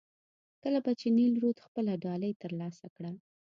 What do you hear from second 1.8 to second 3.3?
ډالۍ ترلاسه کړه.